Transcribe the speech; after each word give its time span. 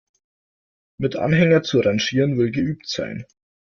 Mit 0.97 1.15
Anhänger 1.15 1.61
zu 1.61 1.79
rangieren, 1.79 2.39
will 2.39 2.49
geübt 2.49 2.89
sein. 2.89 3.23